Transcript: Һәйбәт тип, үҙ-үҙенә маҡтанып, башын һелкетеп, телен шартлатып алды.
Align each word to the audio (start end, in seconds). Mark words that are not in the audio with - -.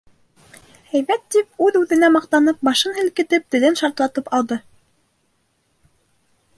Һәйбәт 0.93 1.27
тип, 1.35 1.51
үҙ-үҙенә 1.65 2.09
маҡтанып, 2.15 2.59
башын 2.69 2.97
һелкетеп, 3.01 3.47
телен 3.57 3.79
шартлатып 3.83 4.35
алды. 4.39 4.63